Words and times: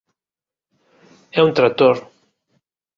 _É 1.37 1.39
un 1.47 1.51
tractor. 1.57 1.95